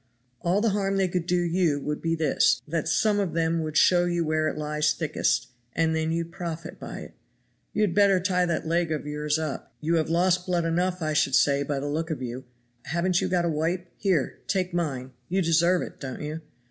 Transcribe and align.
All 0.41 0.61
the 0.61 0.69
harm 0.69 0.97
they 0.97 1.07
could 1.07 1.27
do 1.27 1.39
you 1.39 1.79
would 1.79 2.01
be 2.01 2.15
this, 2.15 2.63
that 2.67 2.87
some 2.87 3.19
of 3.19 3.33
them 3.33 3.61
would 3.61 3.77
show 3.77 4.05
you 4.05 4.25
where 4.25 4.47
it 4.47 4.57
lies 4.57 4.93
thickest, 4.93 5.49
and 5.73 5.95
then 5.95 6.11
you'd 6.11 6.31
profit 6.31 6.79
by 6.79 7.01
it. 7.01 7.13
You 7.71 7.83
had 7.83 7.93
better 7.93 8.19
tie 8.19 8.47
that 8.47 8.65
leg 8.65 8.91
of 8.91 9.05
yours 9.05 9.37
up; 9.37 9.75
you 9.79 9.97
have 9.97 10.09
lost 10.09 10.47
blood 10.47 10.65
enough 10.65 11.03
I 11.03 11.13
should 11.13 11.35
say 11.35 11.61
by 11.61 11.79
the 11.79 11.85
look 11.87 12.09
of 12.09 12.19
you; 12.19 12.45
haven't 12.85 13.21
you 13.21 13.27
got 13.27 13.45
a 13.45 13.49
wipe? 13.49 13.91
here, 13.95 14.39
take 14.47 14.73
mine 14.73 15.11
you 15.29 15.39
deserve 15.39 15.83
it, 15.83 15.99
don't 15.99 16.21
you? 16.23 16.41